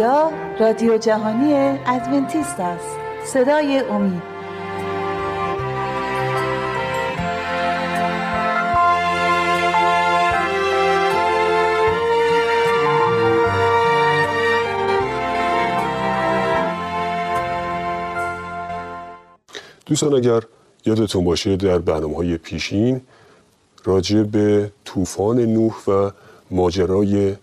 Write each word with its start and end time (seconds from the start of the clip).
رادیو 0.00 0.98
جهانی 0.98 1.54
ادونتیست 1.86 2.60
است. 2.60 2.96
صدای 3.24 3.78
امید. 3.78 4.22
دوستان 19.86 20.14
اگر 20.14 20.42
یادتون 20.86 21.24
باشه 21.24 21.56
در 21.56 21.78
برنامه 21.78 22.16
های 22.16 22.36
پیشین 22.36 23.00
راجع 23.84 24.22
به 24.22 24.72
طوفان 24.84 25.38
نوح 25.40 25.74
و 25.88 26.10
ماجرای 26.50 27.36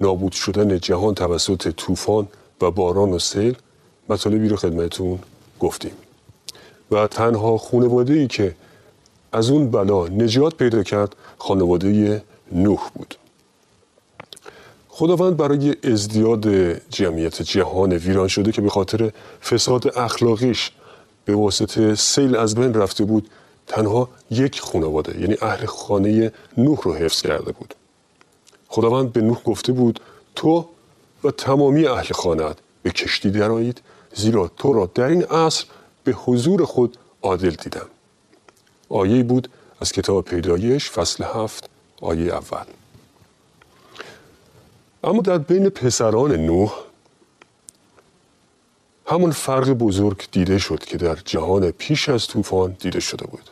نابود 0.00 0.32
شدن 0.32 0.78
جهان 0.78 1.14
توسط 1.14 1.68
طوفان 1.68 2.28
و 2.60 2.70
باران 2.70 3.10
و 3.10 3.18
سیل 3.18 3.56
مطالبی 4.08 4.48
رو 4.48 4.56
خدمتون 4.56 5.18
گفتیم. 5.60 5.92
و 6.90 7.06
تنها 7.06 7.58
خانواده 7.58 8.14
ای 8.14 8.26
که 8.26 8.54
از 9.32 9.50
اون 9.50 9.70
بلا 9.70 10.08
نجات 10.08 10.54
پیدا 10.54 10.82
کرد 10.82 11.16
خانواده 11.38 12.22
نوح 12.52 12.90
بود. 12.94 13.14
خداوند 14.88 15.36
برای 15.36 15.76
ازدیاد 15.84 16.46
جمعیت 16.88 17.42
جهان 17.42 17.92
ویران 17.92 18.28
شده 18.28 18.52
که 18.52 18.62
به 18.62 18.70
خاطر 18.70 19.12
فساد 19.42 19.98
اخلاقیش 19.98 20.70
به 21.24 21.34
واسطه 21.34 21.94
سیل 21.94 22.36
از 22.36 22.54
بین 22.54 22.74
رفته 22.74 23.04
بود 23.04 23.30
تنها 23.66 24.08
یک 24.30 24.60
خانواده 24.60 25.20
یعنی 25.20 25.36
اهل 25.42 25.66
خانه 25.66 26.32
نوح 26.56 26.78
رو 26.82 26.94
حفظ 26.94 27.22
کرده 27.22 27.52
بود. 27.52 27.74
خداوند 28.70 29.12
به 29.12 29.20
نوح 29.20 29.42
گفته 29.42 29.72
بود 29.72 30.00
تو 30.34 30.68
و 31.24 31.30
تمامی 31.30 31.86
اهل 31.86 32.12
خانت 32.12 32.56
به 32.82 32.90
کشتی 32.90 33.30
درآیید 33.30 33.82
زیرا 34.14 34.48
تو 34.48 34.72
را 34.72 34.90
در 34.94 35.04
این 35.04 35.22
عصر 35.24 35.64
به 36.04 36.12
حضور 36.12 36.64
خود 36.64 36.96
عادل 37.22 37.50
دیدم. 37.50 37.86
آیه 38.88 39.22
بود 39.22 39.48
از 39.80 39.92
کتاب 39.92 40.24
پیدایش 40.24 40.90
فصل 40.90 41.24
هفت 41.24 41.68
آیه 42.00 42.32
اول. 42.34 42.64
اما 45.04 45.22
در 45.22 45.38
بین 45.38 45.68
پسران 45.68 46.32
نوح 46.32 46.72
همون 49.06 49.30
فرق 49.30 49.70
بزرگ 49.70 50.28
دیده 50.32 50.58
شد 50.58 50.84
که 50.84 50.96
در 50.96 51.14
جهان 51.14 51.70
پیش 51.70 52.08
از 52.08 52.26
طوفان 52.26 52.76
دیده 52.80 53.00
شده 53.00 53.26
بود. 53.26 53.50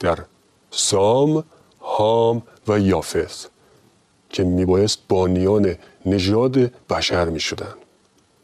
در 0.00 0.18
سام، 0.70 1.44
هام 1.80 2.42
و 2.68 2.78
یافس 2.78 3.46
که 4.36 4.44
میبایست 4.44 4.98
بانیان 5.08 5.74
نژاد 6.06 6.58
بشر 6.90 7.24
می‌شدند. 7.24 7.74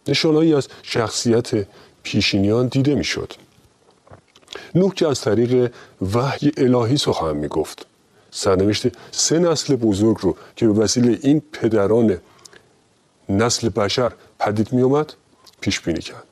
نشانهایی 0.09 0.55
از 0.55 0.69
شخصیت 0.83 1.67
پیشینیان 2.03 2.67
دیده 2.67 2.95
می‌شد. 2.95 3.33
نوح 4.75 4.95
که 4.95 5.09
از 5.09 5.21
طریق 5.21 5.73
وحی 6.15 6.53
الهی 6.57 6.97
سخن 6.97 7.37
می‌گفت. 7.37 7.87
سرنوشت 8.31 8.87
سه 9.11 9.39
نسل 9.39 9.77
بزرگ 9.77 10.17
رو 10.21 10.37
که 10.57 10.67
به 10.67 10.73
وسیله 10.73 11.19
این 11.23 11.43
پدران 11.53 12.19
نسل 13.29 13.69
بشر 13.69 14.13
پدید 14.39 14.73
می 14.73 14.83
اومد 14.83 15.13
پیش 15.61 15.81
بینی 15.81 16.01
کرد. 16.01 16.25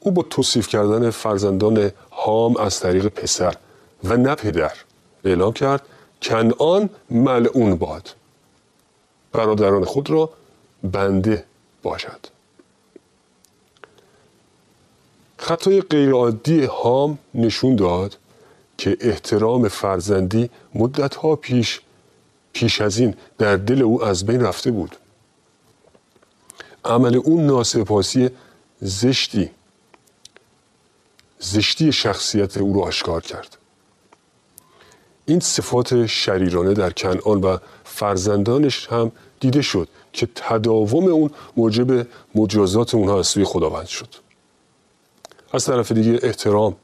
او 0.00 0.10
با 0.10 0.22
توصیف 0.22 0.68
کردن 0.68 1.10
فرزندان 1.10 1.90
هام 2.12 2.56
از 2.56 2.80
طریق 2.80 3.08
پسر 3.08 3.54
و 4.04 4.16
نه 4.16 4.34
پدر 4.34 4.72
اعلام 5.24 5.52
کرد 5.52 5.82
کنعان 6.22 6.90
ملعون 7.10 7.74
باد. 7.76 8.17
برادران 9.32 9.84
خود 9.84 10.10
را 10.10 10.30
بنده 10.82 11.44
باشد. 11.82 12.26
خطای 15.38 15.80
غیرعادی 15.80 16.64
هام 16.64 17.18
نشون 17.34 17.76
داد 17.76 18.18
که 18.78 18.96
احترام 19.00 19.68
فرزندی 19.68 20.50
مدتها 20.74 21.36
پیش 21.36 21.80
پیش 22.52 22.80
از 22.80 22.98
این 22.98 23.14
در 23.38 23.56
دل 23.56 23.82
او 23.82 24.04
از 24.04 24.26
بین 24.26 24.40
رفته 24.40 24.70
بود. 24.70 24.96
عمل 26.84 27.16
اون 27.16 27.46
ناسپاسی 27.46 28.30
زشتی 28.80 29.50
زشتی 31.38 31.92
شخصیت 31.92 32.56
او 32.56 32.72
رو 32.72 32.80
آشکار 32.80 33.22
کرد. 33.22 33.56
این 35.28 35.40
صفات 35.40 36.06
شریرانه 36.06 36.74
در 36.74 36.90
کنعان 36.90 37.40
و 37.40 37.56
فرزندانش 37.84 38.86
هم 38.86 39.12
دیده 39.40 39.62
شد 39.62 39.88
که 40.12 40.28
تداوم 40.34 41.04
اون 41.04 41.30
موجب 41.56 42.06
مجازات 42.34 42.94
اونها 42.94 43.18
از 43.18 43.26
سوی 43.26 43.44
خداوند 43.44 43.86
شد. 43.86 44.08
از 45.52 45.64
طرف 45.64 45.92
دیگه 45.92 46.18
احترام. 46.22 46.76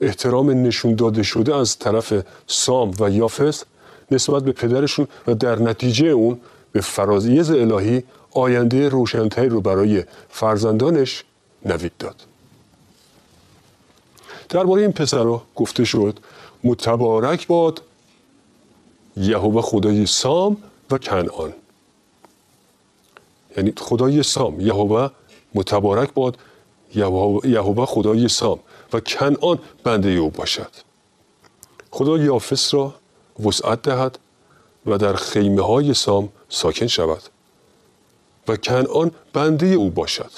احترام 0.00 0.50
نشون 0.50 0.94
داده 0.94 1.22
شده 1.22 1.56
از 1.56 1.78
طرف 1.78 2.14
سام 2.46 2.94
و 3.00 3.10
یافس 3.10 3.64
نسبت 4.10 4.42
به 4.42 4.52
پدرشون 4.52 5.08
و 5.26 5.34
در 5.34 5.58
نتیجه 5.58 6.06
اون 6.06 6.40
به 6.72 6.80
فرازیز 6.80 7.50
الهی 7.50 8.02
آینده 8.30 8.88
روشنتری 8.88 9.48
رو 9.48 9.60
برای 9.60 10.04
فرزندانش 10.28 11.24
نوید 11.64 11.92
داد. 11.98 12.16
درباره 14.48 14.82
این 14.82 14.92
پسرها 14.92 15.42
گفته 15.54 15.84
شد 15.84 16.18
متبارک 16.64 17.46
باد 17.46 17.82
یهوه 19.16 19.62
خدای 19.62 20.06
سام 20.06 20.56
و 20.90 20.98
کنعان. 20.98 21.52
یعنی 23.56 23.72
خدای 23.78 24.22
سام 24.22 24.60
یهوه 24.60 25.10
متبارک 25.54 26.14
باد 26.14 26.38
یهوه 27.44 27.86
خدای 27.86 28.28
سام 28.28 28.60
و 28.92 29.00
کنعان 29.00 29.58
بنده 29.84 30.08
او 30.08 30.30
باشد. 30.30 30.70
خدا 31.90 32.18
یافس 32.18 32.74
را 32.74 32.94
وسعت 33.44 33.82
دهد 33.82 34.18
و 34.86 34.98
در 34.98 35.14
خیمه 35.14 35.62
های 35.62 35.94
سام 35.94 36.28
ساکن 36.48 36.86
شود 36.86 37.22
و 38.48 38.56
کنعان 38.56 39.10
بنده 39.32 39.66
او 39.66 39.90
باشد. 39.90 40.30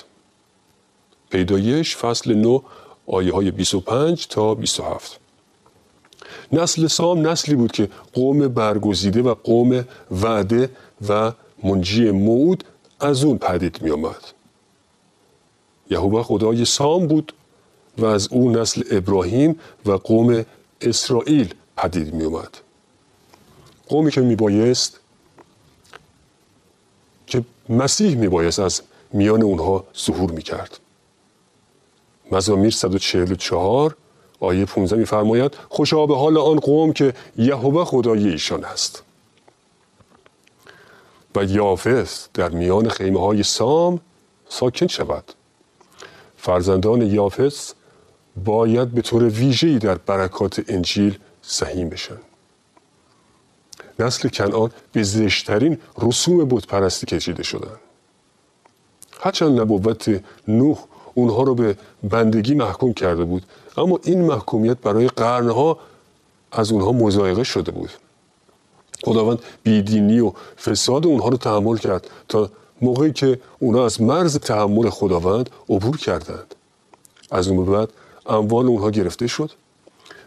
پیدایش 1.31 1.97
فصل 1.97 2.35
9 2.35 2.61
آیه 3.07 3.33
های 3.35 3.51
25 3.51 4.27
تا 4.27 4.55
27 4.55 5.21
نسل 6.53 6.87
سام 6.87 7.27
نسلی 7.27 7.55
بود 7.55 7.73
که 7.73 7.89
قوم 8.13 8.49
برگزیده 8.49 9.23
و 9.23 9.35
قوم 9.35 9.85
وعده 10.11 10.71
و 11.09 11.33
منجی 11.65 12.11
موعود 12.11 12.65
از 13.01 13.25
اون 13.25 13.39
پدید 13.39 13.83
می 13.83 13.91
آمد. 13.91 14.23
یهوه 15.91 16.23
خدای 16.23 16.65
سام 16.65 17.07
بود 17.07 17.33
و 17.99 18.05
از 18.05 18.29
او 18.29 18.51
نسل 18.51 18.83
ابراهیم 18.91 19.59
و 19.87 19.93
قوم 19.93 20.45
اسرائیل 20.81 21.55
پدید 21.77 22.15
می 22.15 22.25
اومد. 22.25 22.59
قومی 23.89 24.11
که 24.11 24.21
می 24.21 24.37
بایست 24.37 25.01
که 27.27 27.45
مسیح 27.69 28.17
می 28.17 28.29
بایست 28.29 28.59
از 28.59 28.83
میان 29.13 29.43
اونها 29.43 29.85
ظهور 29.99 30.31
می 30.31 30.43
کرد. 30.43 30.79
مزامیر 32.33 32.71
144 32.71 33.97
آیه 34.41 34.65
15 34.65 34.97
میفرماید 34.97 35.55
خوشا 35.69 36.07
به 36.07 36.17
حال 36.17 36.39
آن 36.39 36.57
قوم 36.57 36.93
که 36.93 37.15
یهوه 37.37 37.85
خدای 37.85 38.29
ایشان 38.29 38.65
است. 38.65 39.03
و 41.37 41.45
یافس 41.45 42.29
در 42.35 42.49
میان 42.49 42.89
خیمه 42.89 43.21
های 43.21 43.43
سام 43.43 44.01
ساکن 44.49 44.87
شود. 44.87 45.25
فرزندان 46.37 47.03
یافس 47.03 47.75
باید 48.45 48.91
به 48.91 49.03
طور 49.03 49.25
ویژه‌ای 49.25 49.79
در 49.79 49.95
برکات 49.95 50.65
انجیل 50.69 51.19
سهیم 51.43 51.89
بشن. 51.89 52.19
نسل 53.99 54.29
کنعان 54.29 54.71
به 54.93 55.03
زشترین 55.03 55.79
رسوم 56.03 56.45
بت 56.45 56.67
پرستی 56.67 57.07
کشیده 57.07 57.43
شدن 57.43 57.77
هرچند 59.21 59.61
نبوت 59.61 60.23
نوح 60.49 60.79
اونها 61.17 61.43
رو 61.43 61.55
به 61.55 61.77
بندگی 62.03 62.55
محکوم 62.55 62.93
کرده 62.95 63.25
بود. 63.25 63.43
اما 63.77 64.01
این 64.03 64.25
محکومیت 64.25 64.79
برای 64.79 65.09
قرنها 65.09 65.79
از 66.53 66.73
اونها 66.73 66.93
مزایقه 66.93 67.45
شده 67.45 67.73
بود. 67.73 67.91
خداوند 69.05 69.39
بیدینی 69.63 70.21
و 70.21 70.33
فساد 70.59 71.07
اونها 71.07 71.29
رو 71.29 71.37
تحمل 71.37 71.77
کرد 71.77 72.11
تا 72.29 72.51
موقعی 72.83 73.13
که 73.13 73.41
اونها 73.59 73.85
از 73.85 74.01
مرز 74.01 74.39
تحمل 74.39 74.91
خداوند 74.91 75.51
عبور 75.69 75.97
کردند. 75.97 76.55
از 77.31 77.49
اون 77.49 77.65
بعد 77.65 77.89
اموال 78.27 78.67
اونها 78.67 78.91
گرفته 78.91 79.27
شد 79.27 79.51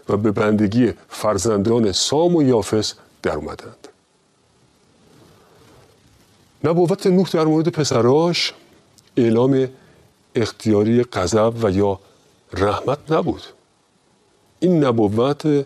و 0.09 0.17
به 0.17 0.31
بندگی 0.31 0.93
فرزندان 1.09 1.91
سام 1.91 2.35
و 2.35 2.43
یافس 2.43 2.93
در 3.23 3.35
اومدند. 3.35 3.87
نبوت 6.63 7.07
نوح 7.07 7.29
در 7.29 7.45
مورد 7.45 7.67
پسراش 7.67 8.53
اعلام 9.17 9.69
اختیاری 10.41 11.03
غضب 11.03 11.53
و 11.63 11.71
یا 11.71 11.99
رحمت 12.53 12.97
نبود. 13.09 13.41
این 14.59 14.83
نبوت 14.83 15.65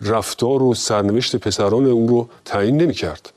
رفتار 0.00 0.62
و 0.62 0.74
سرنوشت 0.74 1.36
پسران 1.36 1.86
او 1.86 2.06
رو 2.06 2.28
تعیین 2.44 2.76
نمی 2.76 2.94
کرد 2.94 3.32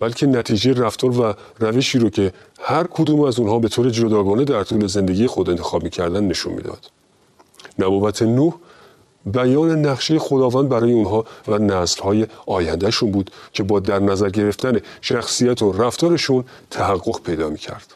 بلکه 0.00 0.26
نتیجه 0.26 0.72
رفتار 0.72 1.20
و 1.20 1.34
روشی 1.58 1.98
رو 1.98 2.10
که 2.10 2.32
هر 2.60 2.84
کدوم 2.84 3.20
از 3.20 3.38
اونها 3.38 3.58
به 3.58 3.68
طور 3.68 3.90
جداگانه 3.90 4.44
در 4.44 4.64
طول 4.64 4.86
زندگی 4.86 5.26
خود 5.26 5.50
انتخاب 5.50 5.82
می‌کردن 5.82 6.24
نشون 6.24 6.52
می‌داد. 6.52 6.90
نبوت 7.78 8.22
نوح 8.22 8.54
بیان 9.26 9.86
نقشه 9.86 10.18
خداوند 10.18 10.68
برای 10.68 10.92
اونها 10.92 11.24
و 11.48 11.58
نسلهای 11.58 12.26
آیندهشون 12.46 13.10
بود 13.10 13.30
که 13.52 13.62
با 13.62 13.80
در 13.80 13.98
نظر 13.98 14.30
گرفتن 14.30 14.80
شخصیت 15.00 15.62
و 15.62 15.72
رفتارشون 15.72 16.44
تحقق 16.70 17.22
پیدا 17.22 17.48
می‌کرد. 17.48 17.93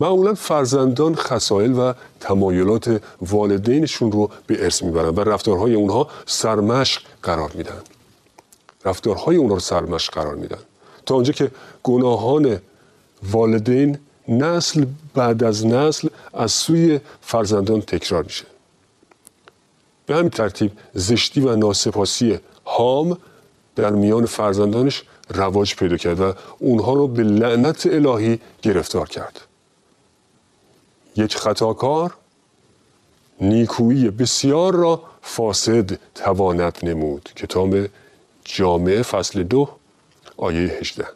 معمولا 0.00 0.34
فرزندان 0.34 1.14
خسائل 1.14 1.72
و 1.72 1.92
تمایلات 2.20 3.02
والدینشون 3.22 4.12
رو 4.12 4.30
به 4.46 4.64
ارث 4.64 4.82
می‌برن 4.82 5.08
و 5.08 5.20
رفتارهای 5.20 5.74
اونها 5.74 6.08
سرمشق 6.26 7.02
قرار 7.22 7.50
میدن. 7.54 7.80
رفتارهای 8.84 9.36
اونها 9.36 9.54
رو 9.54 9.60
سرمشق 9.60 10.12
قرار 10.12 10.34
میدن. 10.34 10.58
تا 11.06 11.14
آنجا 11.14 11.32
که 11.32 11.50
گناهان 11.82 12.60
والدین 13.30 13.98
نسل 14.28 14.84
بعد 15.14 15.44
از 15.44 15.66
نسل 15.66 16.08
از 16.34 16.52
سوی 16.52 17.00
فرزندان 17.22 17.80
تکرار 17.80 18.22
میشه. 18.22 18.44
به 20.06 20.14
همین 20.14 20.30
ترتیب 20.30 20.72
زشتی 20.94 21.40
و 21.40 21.56
ناسپاسی 21.56 22.38
هام 22.66 23.18
در 23.76 23.90
میان 23.90 24.26
فرزندانش 24.26 25.02
رواج 25.34 25.74
پیدا 25.74 25.96
کرد 25.96 26.20
و 26.20 26.32
اونها 26.58 26.92
رو 26.92 27.08
به 27.08 27.22
لعنت 27.22 27.86
الهی 27.86 28.40
گرفتار 28.62 29.08
کرد. 29.08 29.40
یک 31.16 31.36
خطاکار 31.36 32.14
نیکویی 33.40 34.10
بسیار 34.10 34.74
را 34.74 35.02
فاسد 35.22 35.98
تواند 36.14 36.78
نمود. 36.82 37.28
کتاب 37.36 37.76
جامعه 38.44 39.02
فصل 39.02 39.42
دو 39.42 39.68
آیه 40.36 40.78
18 40.80 41.06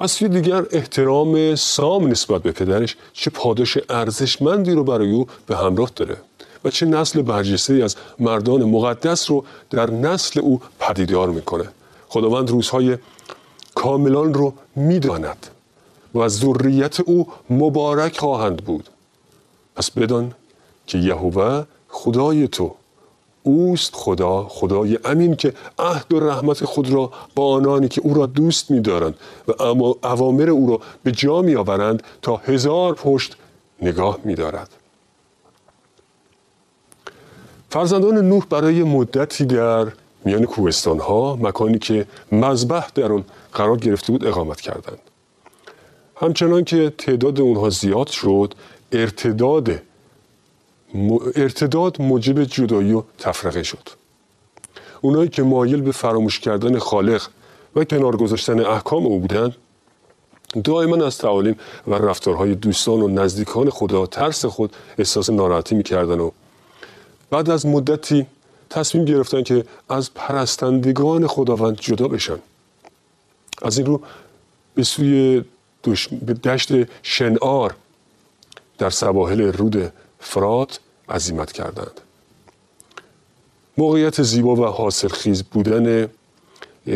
از 0.00 0.10
سوی 0.10 0.28
دیگر 0.28 0.66
احترام 0.70 1.54
سام 1.54 2.06
نسبت 2.06 2.42
به 2.42 2.52
پدرش 2.52 2.96
چه 3.12 3.30
پاداش 3.30 3.78
ارزشمندی 3.88 4.72
رو 4.72 4.84
برای 4.84 5.10
او 5.10 5.26
به 5.46 5.56
همراه 5.56 5.90
داره 5.96 6.16
و 6.64 6.70
چه 6.70 6.86
نسل 6.86 7.22
برجسته 7.22 7.74
از 7.74 7.96
مردان 8.18 8.64
مقدس 8.64 9.30
رو 9.30 9.44
در 9.70 9.90
نسل 9.90 10.40
او 10.40 10.60
پدیدار 10.78 11.30
می‌کنه. 11.30 11.68
خداوند 12.08 12.50
روزهای 12.50 12.98
کاملان 13.74 14.34
رو 14.34 14.54
می‌داند. 14.76 15.46
و 16.18 16.28
ذریت 16.28 17.00
او 17.00 17.28
مبارک 17.50 18.18
خواهند 18.18 18.56
بود. 18.56 18.88
پس 19.76 19.90
بدان 19.90 20.32
که 20.86 20.98
یهوه 20.98 21.64
خدای 21.88 22.48
تو 22.48 22.74
اوست 23.42 23.94
خدا 23.94 24.46
خدای 24.48 24.98
امین 25.04 25.36
که 25.36 25.54
عهد 25.78 26.14
و 26.14 26.20
رحمت 26.20 26.64
خود 26.64 26.90
را 26.90 27.10
با 27.34 27.54
آنانی 27.54 27.88
که 27.88 28.00
او 28.00 28.14
را 28.14 28.26
دوست 28.26 28.70
می‌دارند 28.70 29.14
و 29.48 29.62
اما 29.62 29.96
اوامر 30.04 30.50
او 30.50 30.70
را 30.70 30.80
به 31.02 31.12
جا 31.12 31.42
میآورند 31.42 32.02
تا 32.22 32.36
هزار 32.36 32.94
پشت 32.94 33.36
نگاه 33.82 34.18
می‌دارد. 34.24 34.68
فرزندان 37.70 38.28
نوح 38.28 38.44
برای 38.50 38.82
مدتی 38.82 39.44
در 39.44 39.92
میان 40.24 40.44
کوهستان 40.44 40.98
ها 40.98 41.36
مکانی 41.36 41.78
که 41.78 42.06
مذبح 42.32 42.88
در 42.94 43.12
آن 43.12 43.24
قرار 43.52 43.76
گرفته 43.76 44.12
بود 44.12 44.26
اقامت 44.26 44.60
کردند. 44.60 44.98
همچنان 46.20 46.64
که 46.64 46.92
تعداد 46.98 47.40
اونها 47.40 47.70
زیاد 47.70 48.06
شد 48.06 48.54
ارتداد 48.92 49.80
ارتداد 51.36 52.02
موجب 52.02 52.44
جدایی 52.44 52.92
و 52.92 53.02
تفرقه 53.18 53.62
شد. 53.62 53.88
اونایی 55.00 55.28
که 55.28 55.42
مایل 55.42 55.80
به 55.80 55.92
فراموش 55.92 56.40
کردن 56.40 56.78
خالق 56.78 57.28
و 57.76 57.84
کنار 57.84 58.16
گذاشتن 58.16 58.60
احکام 58.60 59.06
او 59.06 59.20
بودند 59.20 59.56
دائما 60.64 61.06
از 61.06 61.18
تعالیم 61.18 61.56
و 61.86 61.94
رفتارهای 61.94 62.54
دوستان 62.54 63.00
و 63.00 63.08
نزدیکان 63.08 63.70
خدا 63.70 64.06
ترس 64.06 64.44
خود 64.44 64.76
احساس 64.98 65.30
ناراحتی 65.30 65.74
می‌کردن 65.74 66.20
و 66.20 66.30
بعد 67.30 67.50
از 67.50 67.66
مدتی 67.66 68.26
تصمیم 68.70 69.04
گرفتن 69.04 69.42
که 69.42 69.64
از 69.88 70.14
پرستندگان 70.14 71.26
خداوند 71.26 71.76
جدا 71.80 72.08
بشن. 72.08 72.38
از 73.62 73.78
این 73.78 73.86
رو 73.86 74.00
به 74.74 74.82
سوی 74.82 75.44
دشت 76.44 76.72
شنعار 77.02 77.76
در 78.78 78.90
سواحل 78.90 79.40
رود 79.40 79.92
فرات 80.20 80.80
عزیمت 81.08 81.52
کردند. 81.52 82.00
موقعیت 83.78 84.22
زیبا 84.22 84.54
و 84.54 84.64
حاصل 84.64 85.08
خیز 85.08 85.42
بودن 85.42 86.08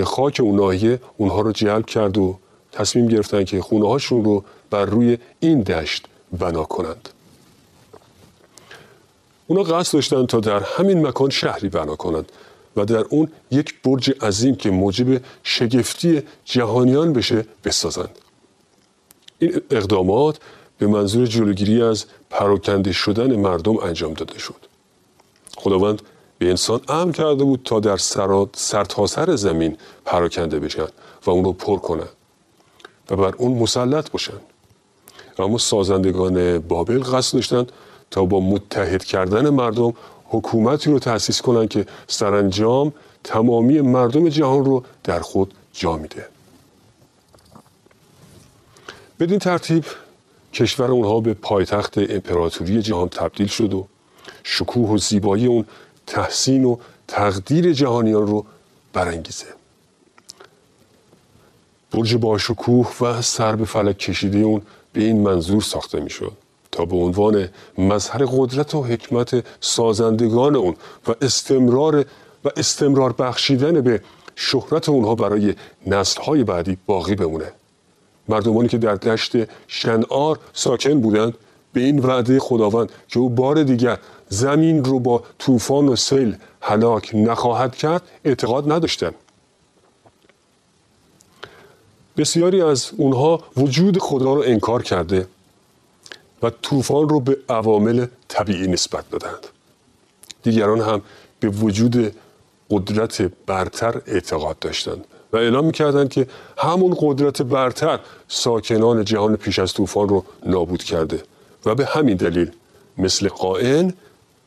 خاک 0.05 0.41
اون 0.43 0.57
ناحیه 0.57 1.01
اونها 1.17 1.41
رو 1.41 1.53
جلب 1.53 1.87
کرد 1.87 2.19
و 2.19 2.39
تصمیم 2.73 3.07
گرفتن 3.07 3.45
که 3.45 3.61
خونه 3.61 3.89
هاشون 3.89 4.25
رو 4.25 4.45
بر 4.71 4.85
روی 4.85 5.19
این 5.41 5.61
دشت 5.63 6.07
بنا 6.39 6.65
کنند. 6.65 7.09
اونا 9.47 9.63
قصد 9.63 9.95
داشتن 9.95 10.27
تا 10.27 10.41
در 10.41 10.63
همین 10.63 11.07
مکان 11.07 11.31
شهری 11.31 11.69
بنا 11.69 11.97
کنند 11.97 12.33
و 12.77 12.85
در 12.85 13.05
اون 13.11 13.29
یک 13.51 13.83
برج 13.83 14.11
عظیم 14.21 14.57
که 14.57 14.71
موجب 14.71 15.21
شگفتی 15.43 16.23
جهانیان 16.45 17.13
بشه 17.13 17.47
بسازند. 17.65 18.19
این 19.43 19.61
اقدامات 19.71 20.39
به 20.79 20.87
منظور 20.87 21.27
جلوگیری 21.27 21.83
از 21.83 22.05
پراکنده 22.31 22.93
شدن 22.93 23.37
مردم 23.37 23.77
انجام 23.79 24.15
داده 24.15 24.39
شد. 24.39 24.55
خداوند 25.57 26.03
به 26.39 26.51
انسان 26.51 26.81
امر 26.89 27.13
کرده 27.13 27.45
بود 27.45 27.61
تا 27.65 27.81
در 27.81 27.97
سرتاسر 27.97 29.07
سر 29.07 29.37
زمین 29.37 29.77
پراکنده 30.05 30.59
بشن 30.59 30.87
و 31.27 31.31
اون 31.31 31.45
رو 31.45 31.53
پر 31.53 31.79
کنن 31.79 32.09
و 33.11 33.17
بر 33.17 33.35
اون 33.39 33.53
مسلط 33.59 34.11
باشن. 34.11 34.41
اما 35.39 35.59
سازندگان 35.59 36.59
بابل 36.59 37.03
قصد 37.03 37.35
داشتند 37.35 37.73
تا 38.11 38.25
با 38.25 38.41
متحد 38.41 39.05
کردن 39.05 39.49
مردم 39.49 39.93
حکومتی 40.25 40.91
رو 40.91 40.99
تأسیس 40.99 41.43
کنند 41.43 41.69
که 41.69 41.87
سرانجام 42.07 42.93
تمامی 43.25 43.81
مردم 43.81 44.29
جهان 44.29 44.65
رو 44.65 44.83
در 45.05 45.21
خود 45.21 45.55
جا 45.73 45.97
میده. 45.97 46.32
بدین 49.23 49.39
ترتیب 49.39 49.85
کشور 50.55 50.91
اونها 50.91 51.21
به 51.21 51.35
پایتخت 51.35 51.99
امپراتوری 51.99 52.83
جهان 52.83 53.09
تبدیل 53.09 53.47
شد 53.47 53.75
و 53.75 53.87
شکوه 54.43 54.91
و 54.91 54.99
زیبایی 54.99 55.47
اون 55.47 55.65
تحسین 56.07 56.65
و 56.65 56.77
تقدیر 57.09 57.73
جهانیان 57.73 58.27
رو 58.27 58.45
برانگیزه. 58.93 59.47
برج 61.93 62.15
با 62.17 62.39
شکوه 62.39 62.93
و 63.01 63.23
سر 63.23 63.57
به 63.57 63.65
فلک 63.65 63.99
کشیده 63.99 64.39
اون 64.39 64.63
به 64.93 65.03
این 65.03 65.21
منظور 65.21 65.63
ساخته 65.63 66.01
می‌شد 66.01 66.33
تا 66.73 66.85
به 66.85 66.97
عنوان 66.97 67.49
مظهر 67.79 68.25
قدرت 68.27 68.75
و 68.75 68.83
حکمت 68.83 69.45
سازندگان 69.61 70.57
اون 70.57 70.77
و 71.07 71.15
استمرار 71.21 72.05
و 72.45 72.51
استمرار 72.57 73.13
بخشیدن 73.13 73.81
به 73.81 74.03
شهرت 74.37 74.89
اونها 74.89 75.15
برای 75.15 75.55
نسلهای 75.87 76.45
بعدی 76.45 76.79
باقی 76.87 77.15
بمونه. 77.15 77.53
مردمانی 78.29 78.69
که 78.69 78.79
در 78.79 78.95
دشت 78.95 79.33
شنعار 79.69 80.39
ساکن 80.53 81.01
بودند 81.01 81.35
به 81.73 81.81
این 81.81 81.99
وعده 81.99 82.39
خداوند 82.39 82.93
که 83.09 83.19
او 83.19 83.31
بار 83.31 83.63
دیگر 83.63 83.99
زمین 84.29 84.85
رو 84.85 85.01
با 85.01 85.23
طوفان 85.39 85.89
و 85.89 85.97
سیل 85.97 86.37
هلاک 86.61 87.11
نخواهد 87.15 87.77
کرد 87.77 88.03
اعتقاد 88.25 88.73
نداشتند. 88.73 89.15
بسیاری 92.17 92.63
از 92.63 92.91
اونها 92.97 93.41
وجود 93.57 93.99
خدا 93.99 94.35
رو 94.35 94.43
انکار 94.47 94.83
کرده 94.83 95.27
و 96.43 96.51
طوفان 96.51 97.09
رو 97.09 97.21
به 97.21 97.37
عوامل 97.49 98.07
طبیعی 98.29 98.67
نسبت 98.67 99.11
دادند. 99.11 99.47
دیگران 100.43 100.81
هم 100.81 101.03
به 101.41 101.49
وجود 101.49 102.15
قدرت 102.71 103.23
برتر 103.23 104.03
اعتقاد 104.07 104.59
داشتند. 104.59 105.05
و 105.33 105.37
اعلام 105.37 105.65
می‌کردند 105.65 106.09
که 106.09 106.27
همون 106.59 106.97
قدرت 107.01 107.43
برتر 107.43 108.01
ساکنان 108.29 109.05
جهان 109.05 109.37
پیش 109.37 109.59
از 109.59 109.73
طوفان 109.73 110.09
رو 110.09 110.25
نابود 110.47 110.83
کرده 110.83 111.23
و 111.67 111.75
به 111.75 111.87
همین 111.87 112.17
دلیل 112.17 112.51
مثل 112.99 113.29
قائن 113.29 113.95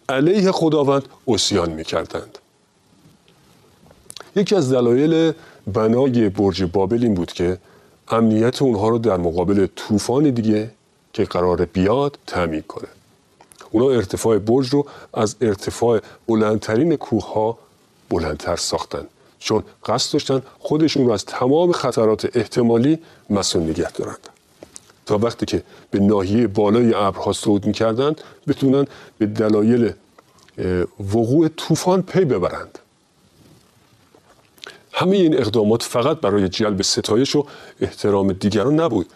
علیه 0.09 0.51
خداوند 0.51 1.03
اسیان 1.27 1.69
می‌کردند. 1.69 2.37
یکی 4.35 4.55
از 4.55 4.71
دلایل 4.71 5.33
بنای 5.67 6.29
برج 6.29 6.63
بابل 6.63 7.03
این 7.03 7.13
بود 7.13 7.33
که 7.33 7.57
امنیت 8.07 8.61
اونها 8.61 8.89
رو 8.89 8.97
در 8.97 9.17
مقابل 9.17 9.67
طوفان 9.75 10.29
دیگه 10.29 10.71
که 11.13 11.23
قرار 11.23 11.65
بیاد 11.65 12.17
تعمین 12.27 12.61
کنه. 12.61 12.87
اونا 13.71 13.89
ارتفاع 13.89 14.37
برج 14.37 14.69
رو 14.69 14.85
از 15.13 15.35
ارتفاع 15.41 15.99
بلندترین 16.27 16.95
کوه 16.95 17.33
ها 17.33 17.57
بلندتر 18.09 18.55
ساختن. 18.55 19.05
چون 19.45 19.63
قصد 19.85 20.13
داشتن 20.13 20.41
خودشون 20.59 21.05
رو 21.05 21.11
از 21.11 21.25
تمام 21.25 21.71
خطرات 21.71 22.37
احتمالی 22.37 22.99
مسئول 23.29 23.63
نگه 23.63 23.91
دارند 23.91 24.29
تا 25.05 25.17
وقتی 25.17 25.45
که 25.45 25.63
به 25.91 25.99
ناحیه 25.99 26.47
بالای 26.47 26.93
ابرها 26.93 27.33
صعود 27.33 27.65
می‌کردند 27.65 28.21
بتونن 28.47 28.87
به 29.17 29.25
دلایل 29.25 29.93
وقوع 30.99 31.47
طوفان 31.47 32.01
پی 32.01 32.25
ببرند. 32.25 32.79
همه 34.93 35.15
این 35.15 35.37
اقدامات 35.37 35.83
فقط 35.83 36.17
برای 36.17 36.49
جلب 36.49 36.81
ستایش 36.81 37.35
و 37.35 37.45
احترام 37.81 38.33
دیگران 38.33 38.79
نبود 38.79 39.07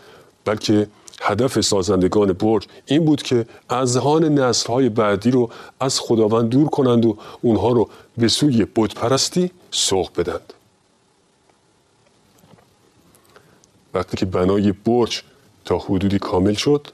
بلکه 0.46 0.88
هدف 1.22 1.62
سازندگان 1.62 2.34
برج 2.34 2.68
این 2.86 3.06
بود 3.06 3.22
که 3.22 3.46
اذهان 3.70 4.24
نسلهای 4.40 4.90
بعدی 4.90 5.32
رو 5.32 5.50
از 5.80 6.00
خداوند 6.00 6.50
دور 6.50 6.70
کنند 6.70 7.06
و 7.06 7.18
اونها 7.42 7.70
رو 7.70 7.90
به 8.18 8.28
سوی 8.28 8.66
بودپرستی 8.66 9.52
سوق 9.72 10.10
بدند 10.18 10.54
وقتی 13.94 14.18
که 14.18 14.26
بنای 14.26 14.72
برج 14.72 15.24
تا 15.66 15.78
حدودی 15.78 16.20
کامل 16.20 16.54
شد 16.54 16.88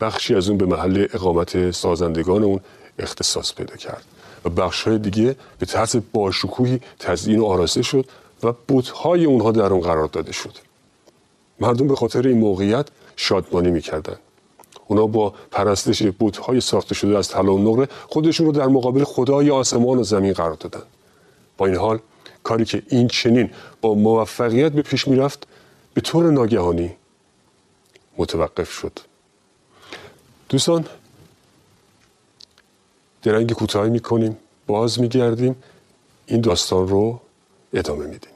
بخشی 0.00 0.34
از 0.34 0.48
اون 0.48 0.58
به 0.58 0.66
محل 0.66 1.06
اقامت 1.14 1.70
سازندگان 1.70 2.42
اون 2.44 2.60
اختصاص 2.98 3.54
پیدا 3.54 3.76
کرد 3.76 4.04
و 4.44 4.48
بخش 4.48 4.88
دیگه 4.88 5.36
به 5.58 5.66
طرز 5.66 5.96
باشکوهی 6.12 6.80
تزیین 6.98 7.40
و 7.40 7.44
آراسته 7.44 7.82
شد 7.82 8.06
و 8.42 8.52
بودهای 8.68 9.24
اونها 9.24 9.52
در 9.52 9.72
اون 9.72 9.80
قرار 9.80 10.06
داده 10.06 10.32
شد. 10.32 10.52
مردم 11.60 11.88
به 11.88 11.96
خاطر 11.96 12.28
این 12.28 12.38
موقعیت 12.38 12.88
شادمانی 13.16 13.70
می‌کردن. 13.70 14.16
اونا 14.86 15.06
با 15.06 15.34
پرستش 15.50 16.02
بودهای 16.02 16.60
ساخته 16.60 16.94
شده 16.94 17.18
از 17.18 17.28
طلا 17.28 17.54
و 17.54 17.58
نقره 17.58 17.88
خودشون 18.08 18.46
رو 18.46 18.52
در 18.52 18.66
مقابل 18.66 19.04
خدای 19.04 19.50
آسمان 19.50 19.98
و 19.98 20.02
زمین 20.02 20.32
قرار 20.32 20.54
دادن. 20.54 20.82
با 21.58 21.66
این 21.66 21.76
حال 21.76 21.98
کاری 22.44 22.64
که 22.64 22.82
این 22.88 23.08
چنین 23.08 23.50
با 23.80 23.94
موفقیت 23.94 24.72
به 24.72 24.82
پیش 24.82 25.08
می‌رفت 25.08 25.46
به 25.94 26.00
طور 26.00 26.30
ناگهانی 26.30 26.96
متوقف 28.18 28.70
شد. 28.70 28.98
دوستان 30.48 30.86
درنگ 33.22 33.52
کوتاهی 33.52 33.90
می‌کنیم 33.90 34.36
باز 34.66 35.00
میگردیم. 35.00 35.56
این 36.26 36.40
داستان 36.40 36.88
رو 36.88 37.20
ادامه 37.72 38.06
میدیم. 38.06 38.33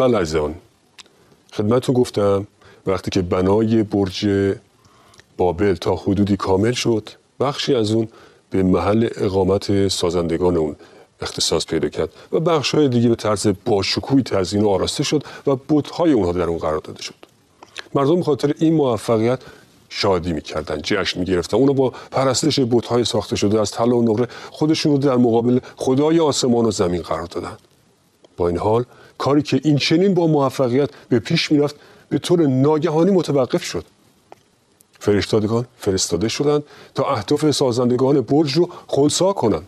بله 0.00 0.18
عزیزان 0.18 0.54
خدمتتون 1.52 1.94
گفتم 1.94 2.46
وقتی 2.86 3.10
که 3.10 3.22
بنای 3.22 3.82
برج 3.82 4.28
بابل 5.36 5.74
تا 5.74 5.96
حدودی 5.96 6.36
کامل 6.36 6.72
شد 6.72 7.08
بخشی 7.40 7.74
از 7.74 7.90
اون 7.90 8.08
به 8.50 8.62
محل 8.62 9.08
اقامت 9.16 9.88
سازندگان 9.88 10.56
اون 10.56 10.76
اختصاص 11.20 11.66
پیدا 11.66 11.88
کرد 11.88 12.08
و 12.32 12.40
بخش 12.40 12.74
های 12.74 12.88
دیگه 12.88 13.08
به 13.08 13.14
طرز 13.14 13.48
باشکوهی 13.64 14.22
تزیین 14.22 14.64
و 14.64 14.68
آراسته 14.68 15.02
شد 15.04 15.24
و 15.46 15.56
بودهای 15.56 16.12
اونها 16.12 16.32
در 16.32 16.42
اون 16.42 16.58
قرار 16.58 16.78
داده 16.78 17.02
شد. 17.02 17.14
مردم 17.94 18.22
خاطر 18.22 18.54
این 18.58 18.74
موفقیت 18.74 19.40
شادی 19.88 20.32
می‌کردن 20.32 20.80
جشن 20.82 21.20
می‌گرفتن. 21.20 21.56
اونو 21.56 21.72
با 21.72 21.92
پرستش 22.10 22.60
بودهای 22.60 23.04
ساخته 23.04 23.36
شده 23.36 23.60
از 23.60 23.70
طلا 23.70 23.96
و 23.96 24.02
نقره 24.02 24.28
خودشون 24.50 24.92
رو 24.92 24.98
در 24.98 25.16
مقابل 25.16 25.58
خدای 25.76 26.20
آسمان 26.20 26.64
و 26.64 26.70
زمین 26.70 27.02
قرار 27.02 27.26
دادن. 27.26 27.56
با 28.36 28.48
این 28.48 28.58
حال 28.58 28.84
کاری 29.20 29.42
که 29.42 29.60
این 29.64 29.76
چنین 29.76 30.14
با 30.14 30.26
موفقیت 30.26 30.90
به 31.08 31.18
پیش 31.18 31.52
می‌رفت 31.52 31.76
به 32.08 32.18
طور 32.18 32.46
ناگهانی 32.46 33.10
متوقف 33.10 33.64
شد. 33.64 33.84
فرشتادگان 34.98 35.66
فرستاده 35.78 36.28
شدند 36.28 36.62
تا 36.94 37.04
اهداف 37.04 37.50
سازندگان 37.50 38.20
برج 38.20 38.52
رو 38.52 38.68
خونسا 38.86 39.32
کنند. 39.32 39.66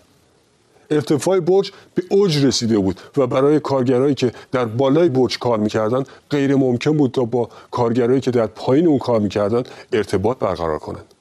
ارتفاع 0.91 1.41
برج 1.41 1.73
به 1.95 2.03
اوج 2.11 2.45
رسیده 2.45 2.79
بود 2.79 3.01
و 3.17 3.27
برای 3.27 3.61
کارگرایی 3.61 4.15
که 4.15 4.33
در 4.53 4.65
بالای 4.65 5.09
برج 5.09 5.39
کار 5.39 5.59
می‌کردند 5.59 6.09
غیر 6.31 6.55
ممکن 6.55 6.97
بود 6.97 7.11
تا 7.11 7.25
با 7.25 7.49
کارگرایی 7.71 8.21
که 8.21 8.31
در 8.31 8.47
پایین 8.47 8.87
اون 8.87 8.99
کار 8.99 9.21
می‌کردند 9.21 9.69
ارتباط 9.93 10.39
برقرار 10.39 10.79
کنند. 10.79 11.12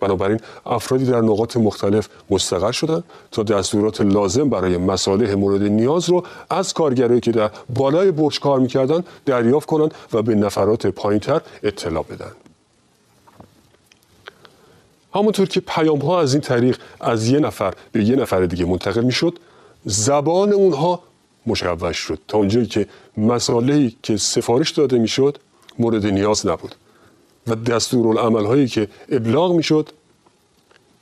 بنابراین 0.00 0.40
افرادی 0.66 1.04
در 1.04 1.20
نقاط 1.20 1.56
مختلف 1.56 2.08
مستقر 2.30 2.72
شدند 2.72 3.04
تا 3.30 3.42
دستورات 3.42 4.00
لازم 4.00 4.48
برای 4.48 4.76
مصالح 4.76 5.34
مورد 5.34 5.62
نیاز 5.62 6.08
رو 6.08 6.24
از 6.50 6.72
کارگرایی 6.72 7.20
که 7.20 7.32
در 7.32 7.50
بالای 7.74 8.10
برج 8.10 8.40
کار 8.40 8.60
می‌کردند 8.60 9.06
دریافت 9.26 9.68
کنند 9.68 9.94
و 10.12 10.22
به 10.22 10.34
نفرات 10.34 10.86
پایینتر 10.86 11.40
اطلاع 11.62 12.04
بدن. 12.04 12.32
همونطور 15.14 15.46
که 15.48 15.60
پیام 15.60 15.98
ها 15.98 16.20
از 16.20 16.34
این 16.34 16.40
طریق 16.40 16.78
از 17.00 17.28
یه 17.28 17.38
نفر 17.38 17.74
به 17.92 18.04
یه 18.04 18.16
نفر 18.16 18.46
دیگه 18.46 18.64
منتقل 18.64 19.04
می‌شد 19.04 19.38
زبان 19.84 20.52
اونها 20.52 21.02
مشوش 21.46 21.96
شد. 21.96 22.18
تا 22.28 22.38
اونجایی 22.38 22.66
که 22.66 22.86
مسائلی 23.16 23.96
که 24.02 24.16
سفارش 24.16 24.70
داده 24.70 24.98
می‌شد 24.98 25.38
مورد 25.78 26.06
نیاز 26.06 26.46
نبود. 26.46 26.74
و 27.46 27.54
دستورالعمل 27.54 28.44
هایی 28.44 28.68
که 28.68 28.88
ابلاغ 29.08 29.52
می‌شد 29.52 29.88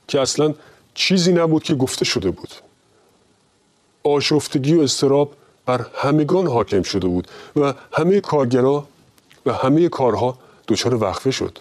که 0.07 0.21
اصلا 0.21 0.53
چیزی 0.93 1.33
نبود 1.33 1.63
که 1.63 1.75
گفته 1.75 2.05
شده 2.05 2.31
بود. 2.31 2.49
آشفتگی 4.03 4.73
و 4.73 4.81
استراب 4.81 5.33
بر 5.65 5.85
همگان 5.95 6.47
حاکم 6.47 6.81
شده 6.83 7.07
بود 7.07 7.27
و 7.55 7.73
همه 7.91 8.21
کارگرا 8.21 8.87
و 9.45 9.53
همه 9.53 9.89
کارها 9.89 10.37
دچار 10.67 10.95
وقفه 11.03 11.31
شد. 11.31 11.59